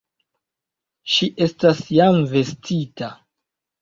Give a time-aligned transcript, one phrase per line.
[1.15, 3.11] Ŝi estas jam vestita.